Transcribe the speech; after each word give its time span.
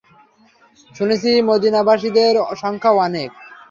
শুনেছি 0.95 1.31
মদীনাবাসীদের 1.47 2.33
সংখ্যা 2.55 2.91
অনেক। 2.97 3.29